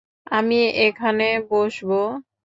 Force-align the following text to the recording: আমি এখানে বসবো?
আমি 0.31 0.59
এখানে 0.87 1.27
বসবো? 1.49 1.99